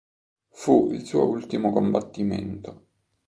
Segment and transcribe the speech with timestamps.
[0.49, 2.85] Fu il suo ultimo combattimento.